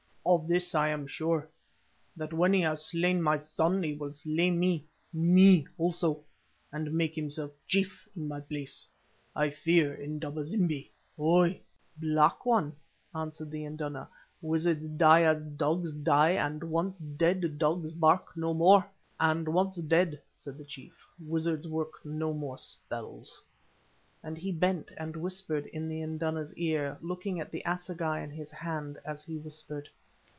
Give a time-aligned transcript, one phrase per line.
[0.23, 1.49] Of this I am sure,
[2.15, 6.23] that when he has slain my son he will slay me, me also,
[6.71, 8.87] and make himself chief in my place.
[9.35, 10.91] I fear Indaba zimbi.
[11.19, 11.55] Ou!"
[11.97, 12.75] "Black One,"
[13.15, 14.07] answered the induna,
[14.43, 18.85] "wizards die as dogs die, and, once dead, dogs bark no more."
[19.19, 23.41] "And once dead," said the chief, "wizards work no more spells,"
[24.23, 28.51] and he bent and whispered in the induna's ear, looking at the assegai in his
[28.51, 29.89] hand as he whispered.